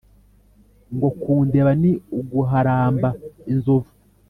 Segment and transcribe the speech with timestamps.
[0.95, 3.09] Ngo kundeba ni uguharamba
[3.51, 3.91] inzovu.